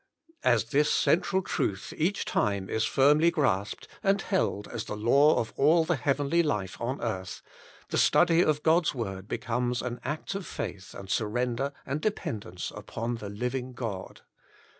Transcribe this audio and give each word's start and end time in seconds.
As 0.43 0.63
this 0.71 0.91
central 0.91 1.43
truth 1.43 1.93
each 1.95 2.25
time 2.25 2.71
is 2.71 2.85
firmly 2.85 3.29
grasped 3.29 3.87
and 4.01 4.19
held 4.19 4.67
as 4.69 4.85
the 4.85 4.97
law 4.97 5.35
of 5.39 5.53
all 5.57 5.83
the 5.85 5.95
heavenly 5.95 6.41
life 6.41 6.75
on 6.81 6.99
earth, 7.03 7.43
the 7.89 7.99
study 7.99 8.41
of 8.43 8.63
God^s 8.63 8.95
word 8.95 9.27
becomes 9.27 9.79
an 9.83 9.99
act 10.03 10.33
of 10.33 10.47
faith 10.47 10.95
and 10.95 11.07
surrender 11.07 11.71
and 11.85 12.01
dependence 12.01 12.71
upon 12.75 13.17
the 13.17 13.29
living 13.29 13.73
God. 13.73 14.21